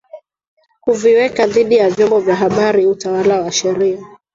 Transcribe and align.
kuviweka 0.81 1.47
dhidi 1.47 1.75
ya 1.75 1.89
vyombo 1.89 2.19
vya 2.19 2.35
habari 2.35 2.85
utawala 2.87 3.41
wa 3.41 3.51
sheria 3.51 4.07